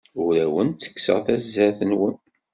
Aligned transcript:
Ur 0.23 0.33
awen-d-ttekkseɣ 0.43 1.17
tazart-nwen. 1.25 2.15